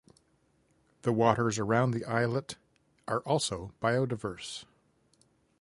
[1.03, 2.55] The waters around the islet
[3.07, 4.65] are also biodiverse.